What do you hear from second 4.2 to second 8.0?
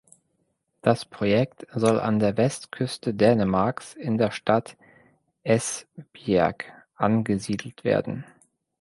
Stadt Esbjerg angesiedelt